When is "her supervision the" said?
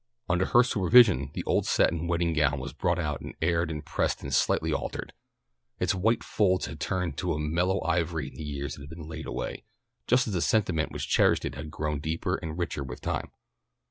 0.45-1.43